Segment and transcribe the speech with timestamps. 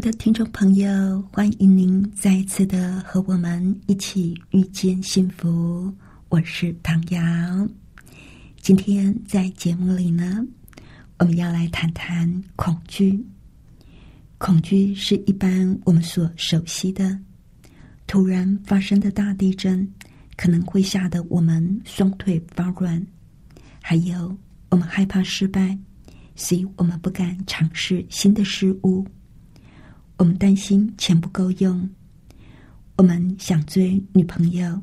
[0.00, 5.94] 的听众朋友，欢迎您再次的和我们一起遇见幸福。
[6.30, 7.20] 我是唐瑶，
[8.62, 10.42] 今天在节目里呢，
[11.18, 13.22] 我们要来谈谈恐惧。
[14.38, 17.18] 恐惧是一般我们所熟悉的，
[18.06, 19.86] 突然发生的大地震
[20.34, 23.06] 可能会吓得我们双腿发软，
[23.82, 24.34] 还有
[24.70, 25.78] 我们害怕失败，
[26.34, 29.06] 所以我们不敢尝试新的事物。
[30.20, 31.88] 我们担心钱不够用，
[32.98, 34.78] 我们想追女朋友，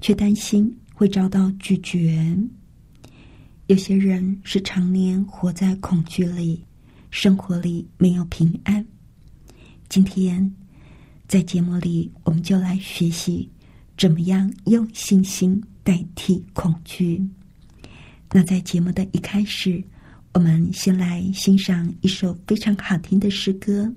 [0.00, 2.36] 却担心会遭到拒绝。
[3.68, 6.64] 有些人是常年活在恐惧里，
[7.12, 8.84] 生活里没有平安。
[9.88, 10.52] 今天
[11.28, 13.48] 在节目里，我们就来学习
[13.96, 17.24] 怎么样用信心代替恐惧。
[18.32, 19.80] 那在节目的一开始，
[20.34, 23.94] 我们先来欣赏一首非常好听的诗歌。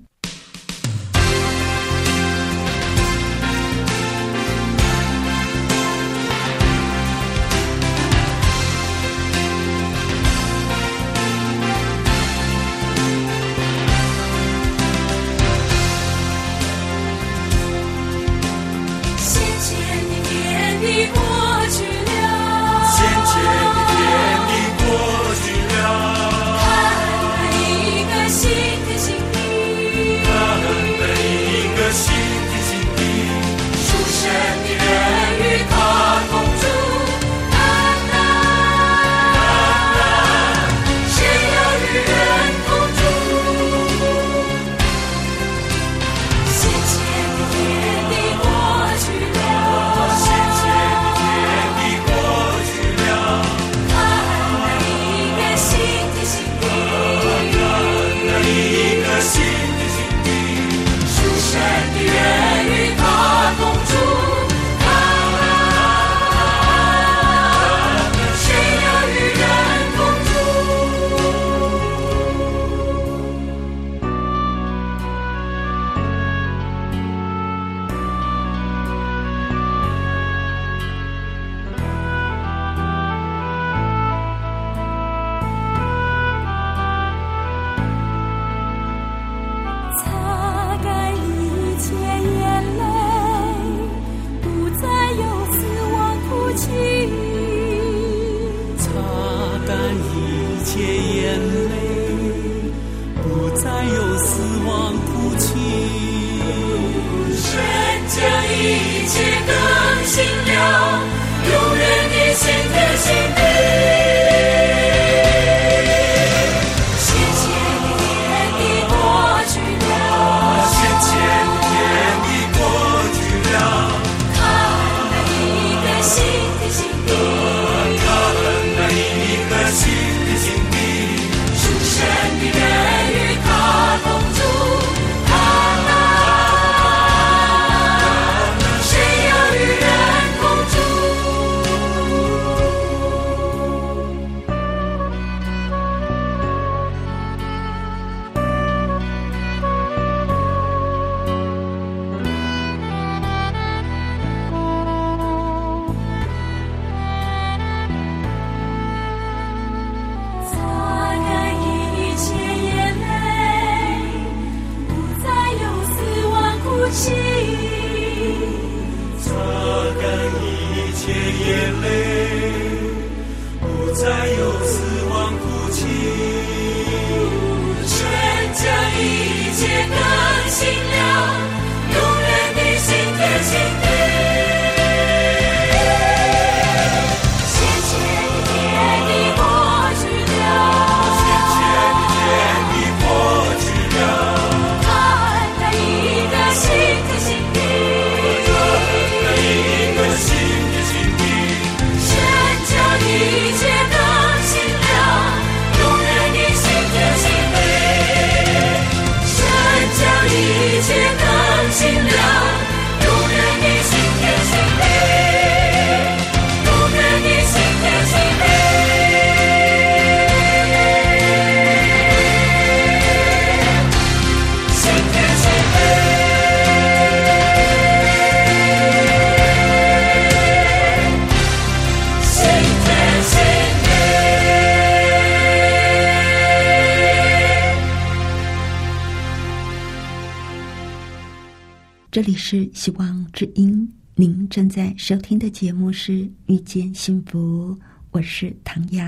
[242.14, 246.12] 这里是希望之音，您正在收听的节目是
[246.46, 247.76] 《遇见幸福》，
[248.12, 249.04] 我是唐瑶。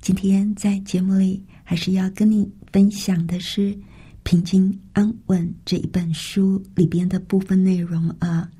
[0.00, 3.72] 今天在节目里，还是要跟你分享的是
[4.24, 8.50] 《平静安稳》这一本书里边的部分内容啊。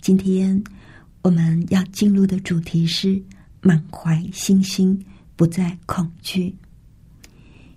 [0.00, 0.60] 今天
[1.22, 3.22] 我们要进入的主题是
[3.60, 5.00] 满怀信心，
[5.36, 6.52] 不再恐惧。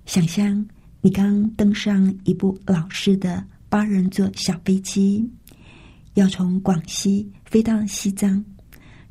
[0.07, 0.68] 想象
[1.01, 3.45] 你刚登上一部老式的。
[3.71, 5.25] 八人座小飞机
[6.15, 8.44] 要从广西飞到西藏，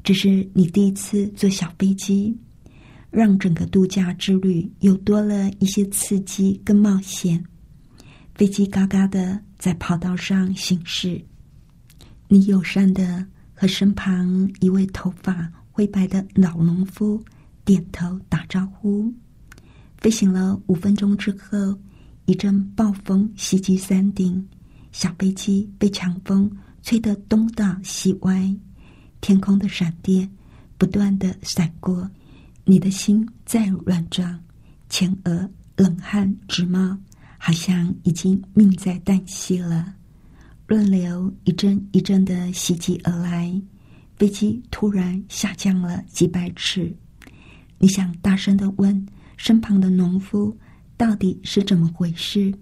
[0.05, 2.37] 这是你第一次坐小飞机，
[3.11, 7.43] 让整个度假之旅又多了一些刺激跟冒险。
[8.35, 11.25] 飞机嘎嘎的在跑道上行驶，
[12.29, 17.19] 你友善的和身旁一位头发灰白的老农夫
[17.65, 19.11] 点头打招呼。
[19.97, 21.75] 飞行了五分钟之后。
[22.31, 24.49] 一阵暴风袭击山顶，
[24.93, 26.49] 小飞机被强风
[26.81, 28.56] 吹得东倒西歪，
[29.21, 30.31] 天空的闪电
[30.79, 32.09] 不断的闪过，
[32.65, 34.38] 你的心在乱撞，
[34.88, 36.97] 前额冷汗直冒，
[37.37, 39.93] 好像已经命在旦夕了。
[40.69, 43.61] 乱流一阵一阵的袭击而来，
[44.15, 46.97] 飞机突然下降了几百尺，
[47.81, 49.05] 你想大声的问
[49.37, 50.56] 身旁的农夫。
[51.00, 52.52] 到底是怎么回事？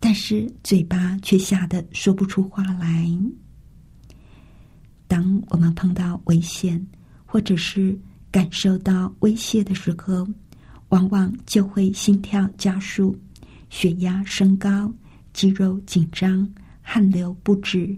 [0.00, 3.08] 但是嘴巴却吓得说不出话来。
[5.06, 6.84] 当我们碰到危险，
[7.24, 7.96] 或者是
[8.28, 10.26] 感受到威胁的时候，
[10.88, 13.16] 往往就会心跳加速、
[13.68, 14.92] 血压升高、
[15.32, 16.52] 肌肉紧张、
[16.82, 17.96] 汗流不止、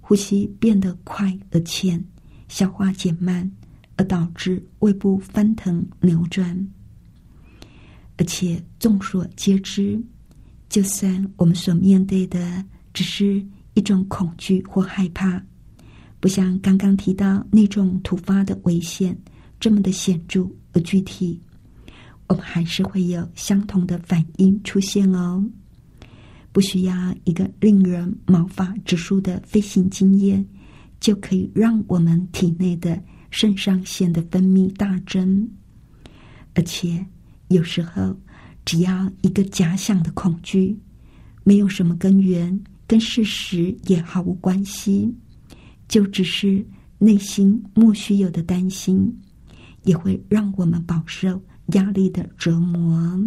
[0.00, 2.04] 呼吸变得快而浅、
[2.48, 3.48] 消化减慢，
[3.94, 6.68] 而导致胃部翻腾扭转。
[8.16, 10.00] 而且众所皆知，
[10.68, 13.44] 就算我们所面对的只是
[13.74, 15.42] 一种恐惧或害怕，
[16.20, 19.18] 不像刚刚提到那种突发的危险
[19.58, 21.40] 这么的显著而具体，
[22.28, 25.44] 我们还是会有相同的反应出现哦。
[26.52, 26.94] 不需要
[27.24, 30.46] 一个令人毛发直竖的飞行经验，
[31.00, 33.02] 就可以让我们体内的
[33.32, 35.50] 肾上腺的分泌大增，
[36.54, 37.04] 而且。
[37.48, 38.16] 有时候，
[38.64, 40.76] 只要一个假想的恐惧，
[41.44, 45.14] 没有什么根源，跟事实也毫无关系，
[45.86, 46.64] 就只是
[46.98, 49.14] 内心莫须有的担心，
[49.84, 51.40] 也会让我们饱受
[51.74, 53.22] 压力的折磨。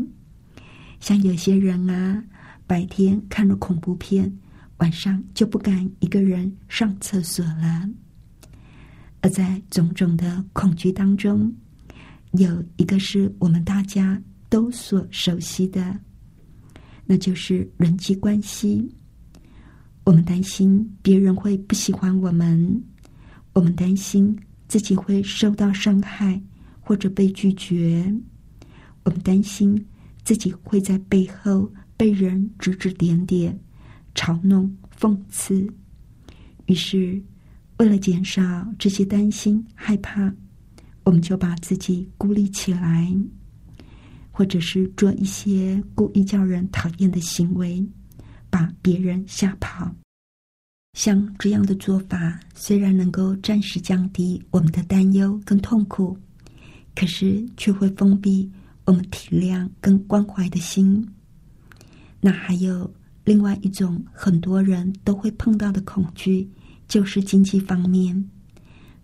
[0.99, 2.23] 像有些人啊，
[2.65, 4.35] 白天看了恐怖片，
[4.77, 7.87] 晚上就不敢一个人上厕所了。
[9.21, 11.53] 而在种种的恐惧当中。
[12.33, 15.97] 有一个是我们大家都所熟悉的，
[17.05, 18.87] 那就是人际关系。
[20.03, 22.83] 我们担心别人会不喜欢我们，
[23.53, 24.37] 我们担心
[24.67, 26.41] 自己会受到伤害
[26.79, 28.13] 或者被拒绝，
[29.03, 29.85] 我们担心
[30.23, 33.57] 自己会在背后被人指指点点、
[34.15, 35.67] 嘲弄、讽刺。
[36.67, 37.21] 于是，
[37.77, 38.41] 为了减少
[38.77, 40.33] 这些担心、害怕。
[41.07, 43.07] 我们就把自己孤立起来，
[44.29, 47.81] 或者是做一些故意叫人讨厌的行为，
[48.49, 49.89] 把别人吓跑。
[50.95, 56.17] 像这样的做法，虽然能够暂时降低我们的担忧跟痛苦，
[56.93, 58.51] 可是却会封闭
[58.83, 61.07] 我们体谅跟关怀的心。
[62.19, 66.51] 那还有另外一种很多人都会碰到的恐惧，
[66.85, 68.29] 就是经济方面。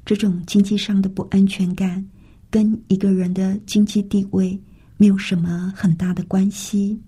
[0.05, 2.05] 这种经济上的不安全感，
[2.50, 4.60] 跟一个人的经济地位
[4.98, 7.00] 没有什么很大的关系，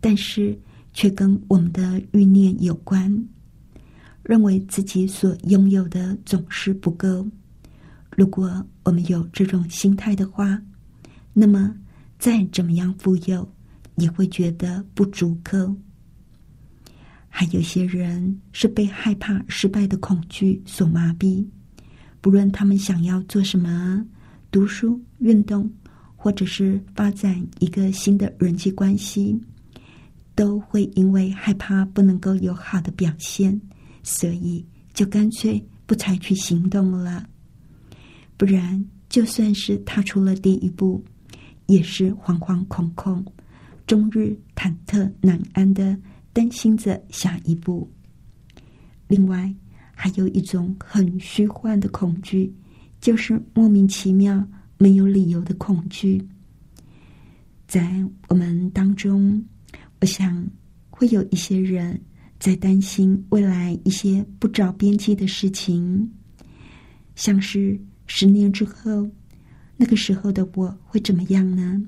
[0.00, 0.58] 但是
[0.92, 3.26] 却跟我们的欲念有关。
[4.22, 7.26] 认为自己所拥有的总是不够。
[8.10, 10.60] 如果我们有这种心态的话，
[11.32, 11.74] 那么
[12.18, 13.48] 再怎么样富有，
[13.96, 15.74] 也会觉得不足够。
[17.28, 21.46] 还有些人是被害怕失败的恐惧所麻痹。
[22.26, 24.04] 不论他们想要做什么，
[24.50, 25.70] 读书、运动，
[26.16, 29.40] 或者是发展一个新的人际关系，
[30.34, 33.60] 都会因为害怕不能够有好的表现，
[34.02, 37.24] 所以就干脆不采取行动了。
[38.36, 41.00] 不然，就算是踏出了第一步，
[41.66, 43.24] 也是惶惶恐恐，
[43.86, 45.96] 终日忐忑难安的
[46.32, 47.88] 担心着下一步。
[49.06, 49.54] 另外。
[49.98, 52.52] 还有一种很虚幻的恐惧，
[53.00, 56.22] 就是莫名其妙、没有理由的恐惧。
[57.66, 59.42] 在我们当中，
[60.00, 60.46] 我想
[60.90, 61.98] 会有一些人
[62.38, 66.08] 在担心未来一些不着边际的事情，
[67.14, 69.08] 像是十年之后，
[69.78, 71.82] 那个时候的我会怎么样呢？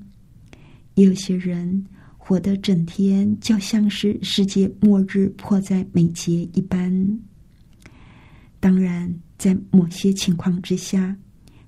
[0.95, 1.85] 也有些人
[2.17, 7.19] 活得整天就像是世界末日迫在眉睫一般。
[8.59, 11.15] 当然，在某些情况之下，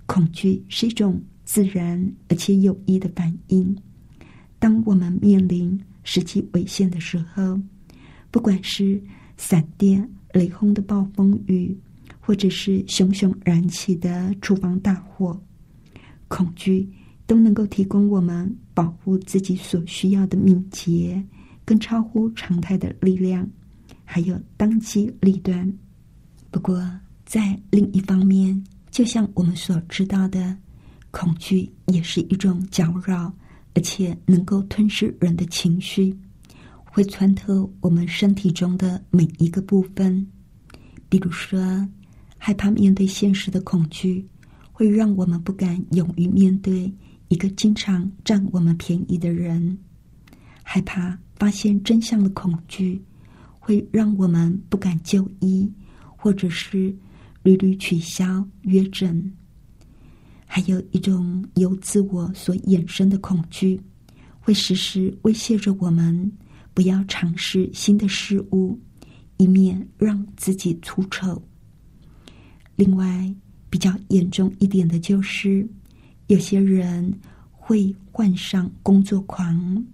[0.05, 3.75] 恐惧是一种自然而且有益的反应。
[4.59, 7.59] 当我们面临实际危险的时候，
[8.29, 9.01] 不管是
[9.37, 11.75] 闪电、雷轰的暴风雨，
[12.19, 15.41] 或者是熊熊燃起的厨房大火，
[16.27, 16.87] 恐惧
[17.25, 21.23] 都能够提供我们保护自己所需要的敏捷，
[21.63, 23.49] 跟超乎常态的力量，
[24.03, 25.71] 还有当机立断。
[26.51, 26.85] 不过，
[27.25, 30.55] 在另一方面，就像我们所知道的，
[31.09, 33.33] 恐惧也是一种搅扰，
[33.73, 36.13] 而且能够吞噬人的情绪。
[36.83, 40.27] 会穿透我们身体中的每一个部分，
[41.07, 41.87] 比如说，
[42.37, 44.27] 害怕面对现实的恐惧，
[44.73, 46.93] 会让我们不敢勇于面对
[47.29, 49.73] 一个经常占我们便宜的人；
[50.63, 53.01] 害怕发现真相的恐惧，
[53.57, 55.71] 会让我们不敢就医，
[56.21, 56.95] 或者是
[57.41, 59.33] 屡屡取消约诊。
[60.45, 63.81] 还有一种由自我所衍生的恐惧，
[64.39, 66.31] 会时时威胁着我们。
[66.73, 68.79] 不要尝试新的事物，
[69.37, 71.41] 以免让自己出丑。
[72.75, 73.35] 另外，
[73.69, 75.67] 比较严重一点的就是，
[76.27, 77.13] 有些人
[77.51, 79.85] 会患上工作狂，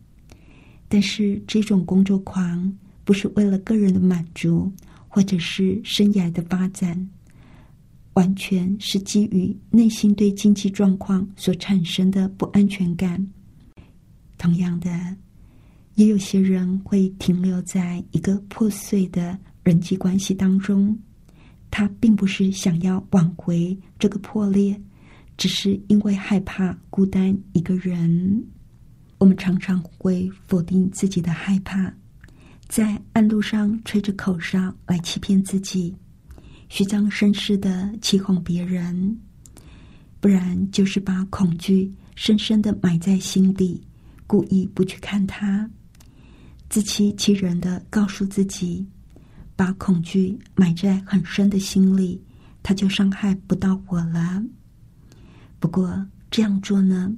[0.87, 2.71] 但是这种工作狂
[3.03, 4.71] 不是为了个人的满足，
[5.17, 7.09] 或者是生涯的发展，
[8.13, 13.27] 完全是基于内心对经济状况所产生的不安全感。
[14.37, 14.91] 同样的。
[15.95, 20.95] 也有些人会停留在一个破碎的人际关系当中，
[21.71, 24.79] 他并不是想要挽回这个破裂，
[25.35, 28.45] 只是因为害怕孤单一个人。
[29.17, 31.91] 我们常常会否定自己的害怕，
[32.67, 35.95] 在暗路上吹着口哨来欺骗自己，
[36.69, 39.17] 虚张声势的欺哄别人，
[40.19, 43.81] 不然就是把恐惧深深的埋在心底，
[44.27, 45.69] 故意不去看它。
[46.69, 48.85] 自欺欺人的告诉自己，
[49.55, 52.21] 把恐惧埋在很深的心里，
[52.61, 54.43] 他就伤害不到我了。
[55.59, 57.11] 不过这样做呢，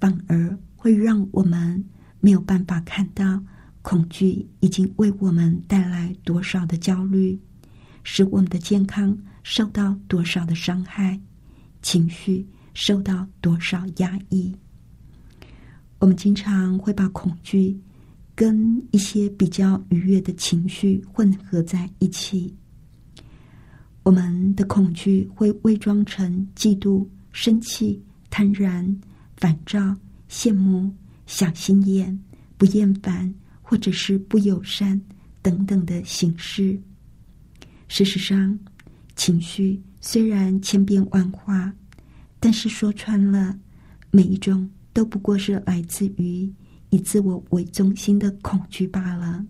[0.00, 1.84] 反而会让我们
[2.20, 3.40] 没有办法看到
[3.88, 7.38] 恐惧已经为我们带来多少的焦虑，
[8.02, 11.20] 使我们的健康受到多少的伤害，
[11.82, 14.52] 情绪受到多少压抑。
[16.00, 17.80] 我们经常会把恐惧。
[18.34, 22.54] 跟一些比较愉悦的情绪混合在一起，
[24.02, 28.94] 我们的恐惧会伪装成嫉妒、生气、贪婪、
[29.38, 29.96] 烦躁、
[30.28, 30.92] 羡慕、
[31.24, 32.20] 小心眼、
[32.58, 33.34] 不厌烦，
[33.68, 35.00] 或者是不友善
[35.42, 36.80] 等等的形式。
[37.88, 38.56] 事实上，
[39.16, 41.74] 情绪虽然千变万化，
[42.38, 43.58] 但是说穿了，
[44.12, 46.48] 每一种都不过是来自于。
[46.90, 49.44] 以自我为中心的恐惧罢了，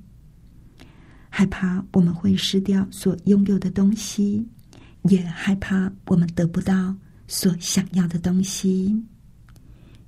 [1.29, 4.43] 害怕我们会失掉所拥有的东西，
[5.03, 6.97] 也害怕我们得不到
[7.29, 8.99] 所想要的东西。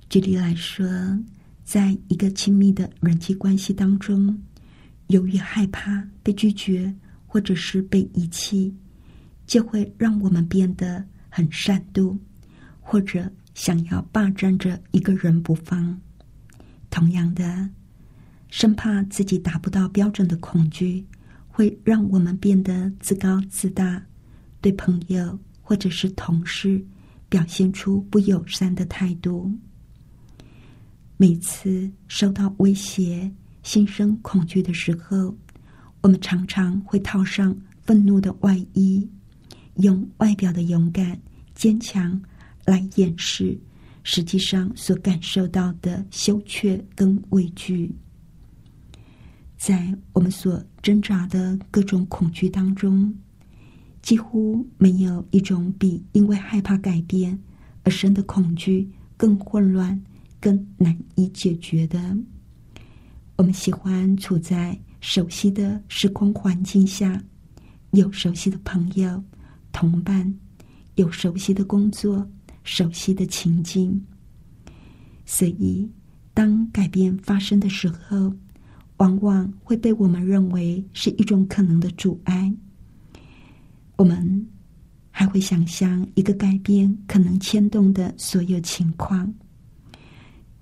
[0.09, 0.87] 举例来说，
[1.69, 4.35] 在一个亲密的人际关系当中，
[5.05, 6.91] 由于害怕被拒绝
[7.27, 8.75] 或者是被遗弃，
[9.45, 12.17] 就会让我们变得很善妒，
[12.79, 15.95] 或者想要霸占着一个人不放。
[16.89, 17.69] 同样的，
[18.49, 21.05] 生怕自己达不到标准的恐惧，
[21.47, 24.03] 会让我们变得自高自大，
[24.59, 26.83] 对朋友或者是同事
[27.29, 29.53] 表现出不友善的态度。
[31.21, 33.29] 每次受到威胁、
[33.61, 35.35] 心生恐惧的时候，
[35.99, 39.05] 我们常常会套上愤怒的外衣，
[39.75, 41.19] 用外表的勇敢、
[41.53, 42.17] 坚强
[42.63, 43.59] 来掩饰。
[44.03, 47.93] 实际上所感受到的羞怯跟畏惧，
[49.57, 53.13] 在我们所挣扎的各种恐惧当中，
[54.01, 57.37] 几乎没有一种比因为害怕改变
[57.83, 60.01] 而生的恐惧更混乱、
[60.39, 62.17] 更难以解决的。
[63.35, 67.21] 我们喜欢处在熟悉的时空环境下，
[67.91, 69.23] 有熟悉的朋友、
[69.71, 70.33] 同伴，
[70.95, 72.27] 有熟悉的工作。
[72.65, 73.99] 熟悉的情境，
[75.25, 75.89] 所以
[76.35, 78.31] 当改变发生的时候，
[78.97, 82.53] 往往会被我们认为是一种可能的阻碍。
[83.95, 84.47] 我们
[85.09, 89.33] 还会想象一个改变可能牵动的所有情况。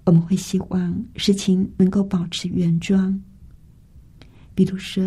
[0.07, 3.21] 我们会希望事情能够保持原状。
[4.55, 5.03] 比如说，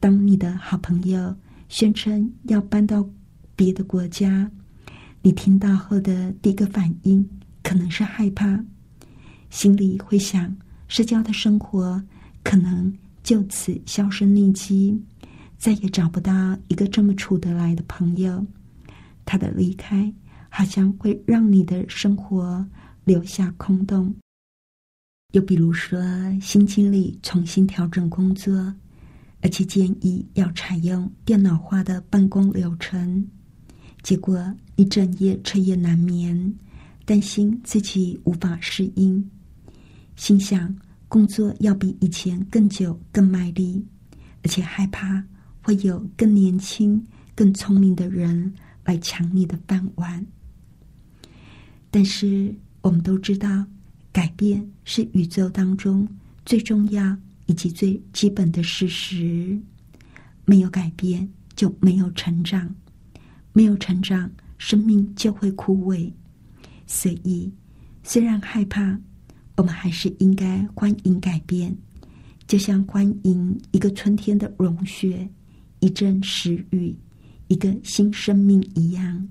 [0.00, 1.36] 当你的好朋友
[1.68, 3.06] 宣称要搬到
[3.54, 4.50] 别的国家，
[5.20, 7.28] 你听到后的第一个反应
[7.62, 8.58] 可能是害怕，
[9.50, 10.56] 心里会想
[10.88, 12.02] 社交的生活
[12.42, 12.90] 可能
[13.22, 14.98] 就此销声匿迹，
[15.58, 18.42] 再也找不到一个这么处得来的朋友。
[19.26, 20.10] 他的离开
[20.48, 22.66] 好像会让你的生活。
[23.04, 24.14] 留下空洞。
[25.32, 26.00] 又比如说，
[26.40, 28.72] 新经理重新调整工作，
[29.40, 33.28] 而且建议要采用电脑化的办公流程，
[34.02, 36.54] 结果一整夜彻夜难眠，
[37.04, 39.28] 担心自己无法适应，
[40.14, 40.72] 心想
[41.08, 43.84] 工作要比以前更久、更卖力，
[44.44, 45.20] 而且害怕
[45.62, 50.24] 会有更年轻、更聪明的人来抢你的饭碗，
[51.90, 52.54] 但是。
[52.84, 53.64] 我们都知道，
[54.12, 56.06] 改变是宇宙当中
[56.44, 59.58] 最重要以及最基本的事实。
[60.44, 61.26] 没有改变，
[61.56, 62.68] 就没有成长；
[63.54, 66.12] 没有成长，生命就会枯萎。
[66.86, 67.50] 所以，
[68.02, 69.00] 虽然害怕，
[69.56, 71.74] 我们还是应该欢迎改变，
[72.46, 75.26] 就像欢迎一个春天的融雪、
[75.80, 76.94] 一阵时雨、
[77.48, 79.26] 一个新生命一样。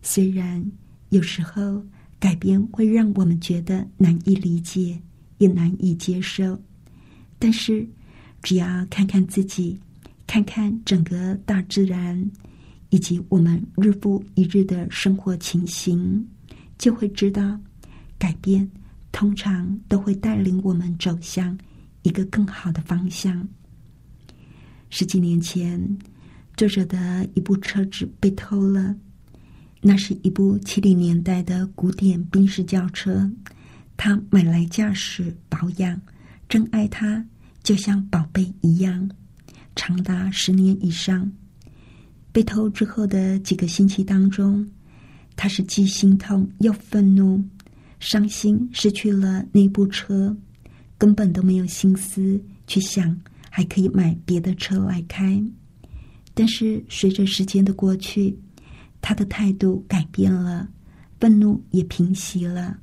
[0.00, 0.64] 虽然
[1.08, 1.84] 有时候。
[2.22, 4.96] 改变会让我们觉得难以理解，
[5.38, 6.56] 也难以接受。
[7.36, 7.84] 但是，
[8.42, 9.76] 只要看看自己，
[10.24, 12.30] 看看整个大自然，
[12.90, 16.24] 以及我们日复一日的生活情形，
[16.78, 17.58] 就会知道，
[18.18, 18.70] 改变
[19.10, 21.58] 通常都会带领我们走向
[22.02, 23.44] 一个更好的方向。
[24.90, 25.98] 十几年前，
[26.56, 28.94] 作者的一部车子被偷了。
[29.84, 33.28] 那是一部七零年代的古典宾士轿车，
[33.96, 36.00] 他买来驾驶保养，
[36.48, 37.26] 珍爱它
[37.64, 39.10] 就像宝贝一样，
[39.74, 41.30] 长达十年以上。
[42.30, 44.64] 被偷之后的几个星期当中，
[45.34, 47.42] 他是既心痛又愤怒、
[47.98, 50.34] 伤心，失去了那部车，
[50.96, 55.42] 根本都没有心思去想还可以买别的车来开。
[56.34, 58.38] 但是随着时间的过去，
[59.02, 60.66] 他的态度改变了，
[61.20, 62.78] 愤怒也平息了。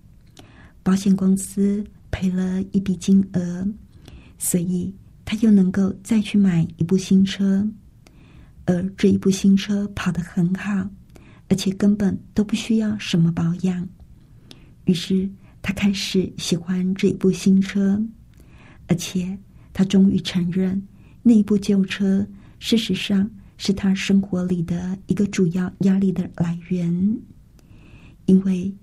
[0.84, 3.68] 保险公司赔了一笔金额，
[4.38, 7.68] 所以他又能够再去买一部新车。
[8.66, 10.88] 而这一部新车跑得很好，
[11.48, 13.88] 而且根本都不需要什么保养。
[14.86, 15.28] 于是
[15.62, 18.00] 他开始喜欢这一部新车，
[18.88, 19.38] 而且
[19.74, 20.86] 他终于承认
[21.24, 22.28] 那一部旧车
[22.60, 23.30] 事实上。
[23.62, 27.20] 是他生活里的一个主要压力的来源，
[28.26, 28.74] 因为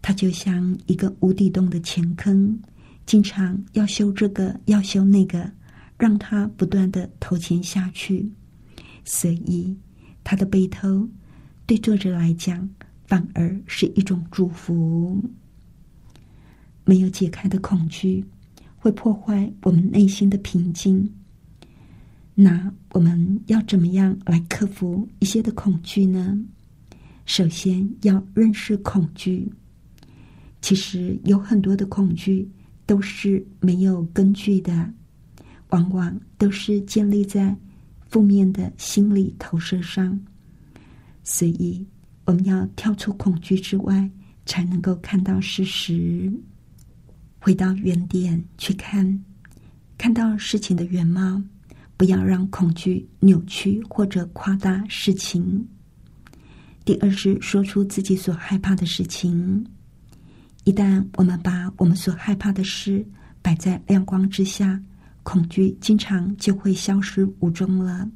[0.00, 2.56] 他就像一个无底洞的钱坑，
[3.04, 5.50] 经常要修这个要修那个，
[5.98, 8.30] 让他不断的投钱下去。
[9.04, 9.76] 所以，
[10.22, 11.08] 他的被偷
[11.66, 12.70] 对作者来讲
[13.08, 15.20] 反而是一种祝福。
[16.84, 18.24] 没有解开的恐惧
[18.76, 21.12] 会破坏我们内心的平静。
[22.34, 26.38] 那我们要怎么样来克服一些的恐惧呢？
[27.26, 29.50] 首先要认识恐惧。
[30.60, 32.48] 其实有很多的恐惧
[32.86, 34.92] 都是没有根据的，
[35.68, 37.56] 往往都是建立在
[38.08, 40.18] 负面的心理投射上。
[41.22, 41.86] 所以
[42.24, 44.10] 我们要跳出恐惧之外，
[44.46, 46.32] 才能够看到事实，
[47.40, 49.22] 回到原点去看，
[49.98, 51.42] 看到事情的原貌。
[52.02, 55.64] 不要让恐惧扭曲或者夸大事情。
[56.84, 59.64] 第二是说出自己所害怕的事情。
[60.64, 63.06] 一旦我们把我们所害怕的事
[63.40, 64.82] 摆在亮光之下，
[65.22, 68.10] 恐惧经常就会消失无踪了。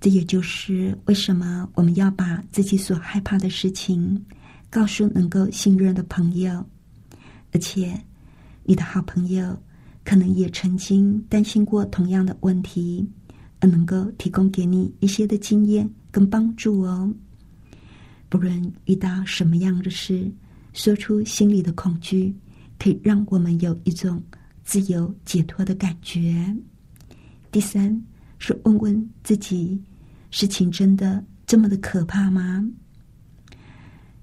[0.00, 4.24] 这也就是为什么我们要把自己所害怕的事情
[4.70, 6.66] 告诉能够信任的朋友，
[7.52, 7.94] 而且
[8.62, 9.54] 你的好朋友。
[10.04, 13.08] 可能也曾经担心过同样的问题，
[13.60, 17.12] 而能够提供给你一些的经验跟帮助哦。
[18.28, 20.30] 不论遇到什么样的事，
[20.72, 22.34] 说出心里的恐惧，
[22.78, 24.22] 可以让我们有一种
[24.62, 26.54] 自由解脱的感觉。
[27.50, 28.04] 第三
[28.38, 29.80] 是问问自己：
[30.30, 32.68] 事情真的这么的可怕吗？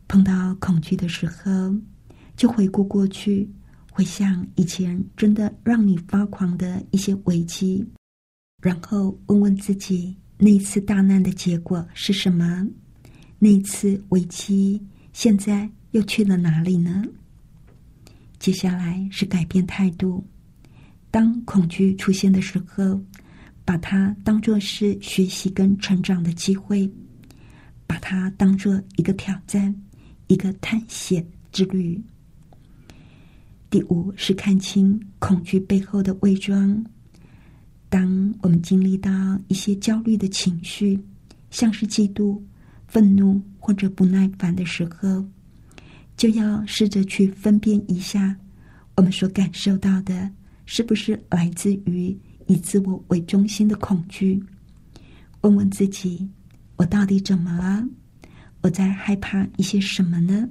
[0.08, 1.74] 碰到恐惧的时候，
[2.36, 3.50] 就回顾过去。
[3.94, 7.86] 回想以前真的让你发狂的一些危机，
[8.62, 12.66] 然后问问自己，那一次大难的结果是什么？
[13.38, 17.04] 那一次危机现在又去了哪里呢？
[18.40, 20.26] 接下来是改变态度。
[21.12, 23.00] 当恐惧出现的时候，
[23.66, 26.90] 把它当作是学习跟成长的机会，
[27.86, 29.76] 把它当做一个挑战，
[30.28, 32.02] 一个探险之旅。
[33.72, 36.86] 第五是看清恐惧背后的伪装。
[37.88, 39.10] 当我们经历到
[39.48, 41.00] 一些焦虑的情绪，
[41.52, 42.38] 像是嫉妒、
[42.86, 45.26] 愤怒或者不耐烦的时候，
[46.18, 48.36] 就要试着去分辨一下。
[48.98, 50.30] 我们所感受到的，
[50.66, 52.16] 是不是来自于
[52.48, 54.44] 以自我为中心的恐惧？
[55.40, 56.28] 问问自己：
[56.76, 57.88] 我到底怎么了？
[58.64, 60.50] 我在害怕一些什么呢？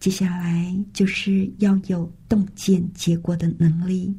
[0.00, 4.14] 接下来就是要有洞见结果的能力。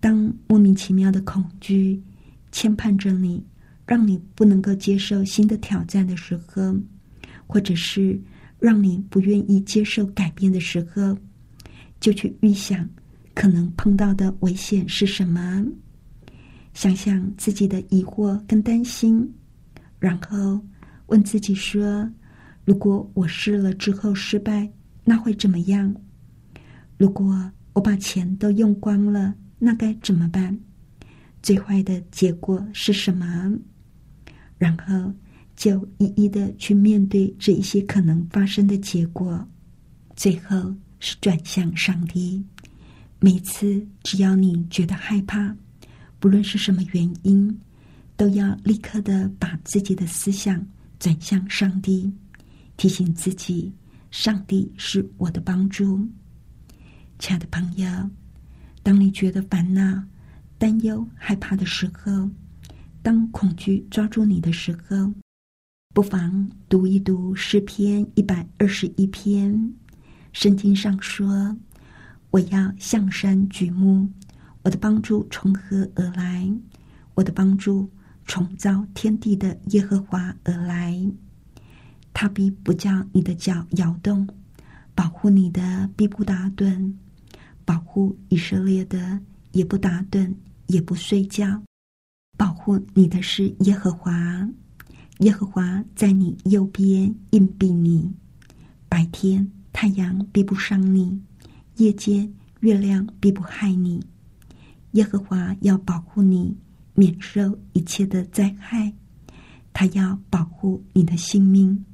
[0.00, 2.02] 当莫名其妙的恐惧
[2.50, 3.44] 牵绊着你，
[3.86, 6.76] 让你不能够接受新的挑战的时候，
[7.46, 8.20] 或者是
[8.58, 11.16] 让你不愿意接受改变的时候，
[12.00, 12.88] 就去预想
[13.34, 15.64] 可能碰到的危险是什么，
[16.74, 19.28] 想想自己的疑惑跟担心，
[19.98, 20.60] 然后
[21.06, 22.08] 问自己说：
[22.66, 24.70] 如果我试了之后失败，
[25.04, 25.94] 那会怎么样？
[26.98, 30.54] 如果我把钱都用光了，那该怎么办？
[31.42, 33.58] 最坏的结果是什么？
[34.58, 35.10] 然后
[35.54, 39.48] 就一一的去面对这一些可能发生的结果，
[40.14, 40.74] 最后。
[40.98, 42.42] 是转向上帝。
[43.20, 45.54] 每次只要你觉得害怕，
[46.18, 47.60] 不论是什么原因，
[48.16, 50.66] 都要立刻的把自己的思想
[50.98, 52.10] 转向上帝，
[52.76, 53.72] 提醒自己：
[54.10, 56.06] 上帝是我的帮助。
[57.18, 57.88] 亲爱的朋友，
[58.82, 60.02] 当你觉得烦恼、
[60.58, 62.28] 担忧、害怕的时候，
[63.02, 65.12] 当恐惧抓住你的时候，
[65.94, 69.74] 不妨读一读诗篇一百二十一篇。
[70.32, 71.56] 圣经上说
[72.30, 74.06] ：“我要向山举目，
[74.62, 76.52] 我的帮助从何而来？
[77.14, 77.90] 我的帮助
[78.26, 80.94] 从造天地的耶和华而来。
[82.18, 84.26] 他必不叫你的脚摇动，
[84.94, 86.90] 保护你的必不打盹，
[87.62, 89.20] 保护以色列的
[89.52, 90.34] 也不打盹，
[90.68, 91.62] 也不睡觉。
[92.38, 94.48] 保护你的是耶和华，
[95.18, 98.10] 耶和华在你右边硬币你，
[98.88, 101.20] 白天。”太阳必不伤你，
[101.76, 104.02] 夜间月亮必不害你。
[104.92, 106.56] 耶和华要保护你，
[106.94, 108.90] 免受一切的灾害。
[109.74, 111.84] 他要保护你的性命，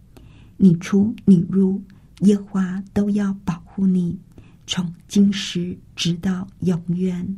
[0.64, 1.82] 你出你入，
[2.20, 4.16] 耶华都要保护你，
[4.64, 7.36] 从今时直到永远。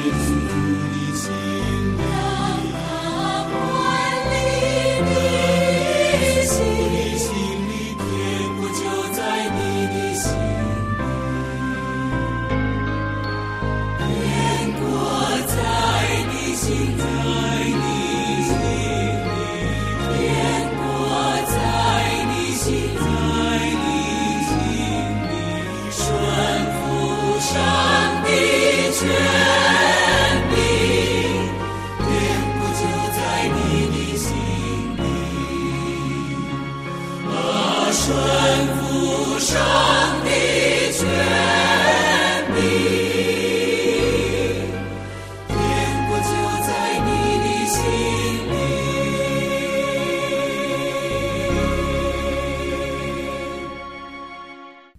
[0.00, 0.27] It's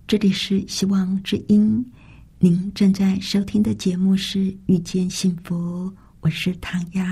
[0.10, 1.86] 这里是希望之音，
[2.40, 5.86] 您正在收听的节目是《遇见幸福》，
[6.22, 7.06] 我是唐瑶。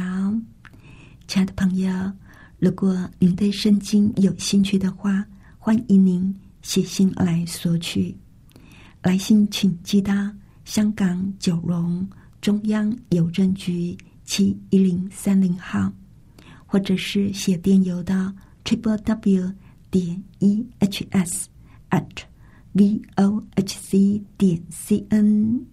[1.28, 2.12] 亲爱的朋友，
[2.58, 5.24] 如果您对圣经有兴趣的话，
[5.60, 8.18] 欢迎您写信来索取。
[9.04, 10.12] 来信请寄到
[10.66, 12.10] 香港九龙
[12.42, 15.94] 中央邮政局七一零三零号，
[16.66, 18.34] 或者是写电邮到
[18.66, 19.54] triple w
[19.92, 21.48] 点 e h s
[21.92, 22.08] at
[22.78, 25.66] v o h c 点 c n。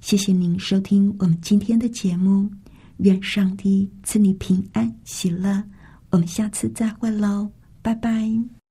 [0.00, 2.50] 谢谢您收听我们今天的节目。
[2.98, 5.62] 愿上帝赐你平安喜乐，
[6.10, 7.50] 我们下次再会喽，
[7.82, 8.63] 拜拜。